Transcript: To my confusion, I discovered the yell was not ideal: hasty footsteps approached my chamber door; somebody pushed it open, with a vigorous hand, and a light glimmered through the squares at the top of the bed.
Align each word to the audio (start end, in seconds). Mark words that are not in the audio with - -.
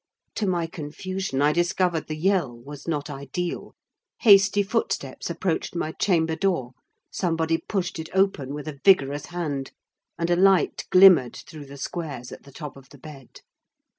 To 0.33 0.47
my 0.47 0.65
confusion, 0.65 1.43
I 1.43 1.53
discovered 1.53 2.07
the 2.07 2.15
yell 2.17 2.57
was 2.57 2.87
not 2.87 3.07
ideal: 3.07 3.75
hasty 4.21 4.63
footsteps 4.63 5.29
approached 5.29 5.75
my 5.75 5.91
chamber 5.91 6.35
door; 6.35 6.71
somebody 7.11 7.59
pushed 7.59 7.99
it 7.99 8.09
open, 8.11 8.51
with 8.55 8.67
a 8.67 8.79
vigorous 8.83 9.27
hand, 9.27 9.73
and 10.17 10.31
a 10.31 10.35
light 10.35 10.85
glimmered 10.89 11.35
through 11.47 11.65
the 11.67 11.77
squares 11.77 12.31
at 12.31 12.41
the 12.45 12.51
top 12.51 12.77
of 12.77 12.89
the 12.89 12.97
bed. 12.97 13.41